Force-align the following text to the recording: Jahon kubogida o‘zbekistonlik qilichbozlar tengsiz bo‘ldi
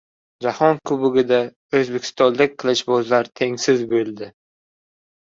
Jahon 0.43 0.77
kubogida 0.91 1.41
o‘zbekistonlik 1.79 2.55
qilichbozlar 2.63 3.29
tengsiz 3.41 3.83
bo‘ldi 3.93 4.31